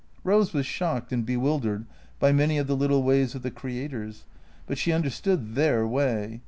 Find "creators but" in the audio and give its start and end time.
3.51-4.79